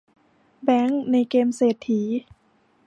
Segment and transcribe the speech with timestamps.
[0.63, 2.01] แบงก์ในเกมเศรษฐี